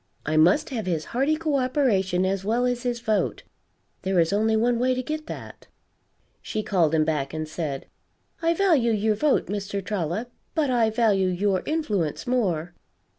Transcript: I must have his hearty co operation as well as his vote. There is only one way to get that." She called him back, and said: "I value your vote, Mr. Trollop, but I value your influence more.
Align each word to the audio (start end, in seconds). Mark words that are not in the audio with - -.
I 0.25 0.35
must 0.35 0.71
have 0.71 0.87
his 0.87 1.05
hearty 1.13 1.35
co 1.37 1.57
operation 1.59 2.25
as 2.25 2.43
well 2.43 2.65
as 2.65 2.81
his 2.81 2.99
vote. 3.01 3.43
There 4.01 4.19
is 4.19 4.33
only 4.33 4.55
one 4.55 4.79
way 4.79 4.95
to 4.95 5.03
get 5.03 5.27
that." 5.27 5.67
She 6.41 6.63
called 6.63 6.95
him 6.95 7.05
back, 7.05 7.35
and 7.35 7.47
said: 7.47 7.85
"I 8.41 8.55
value 8.55 8.93
your 8.93 9.13
vote, 9.13 9.45
Mr. 9.45 9.85
Trollop, 9.85 10.31
but 10.55 10.71
I 10.71 10.89
value 10.89 11.27
your 11.27 11.61
influence 11.67 12.25
more. 12.25 12.73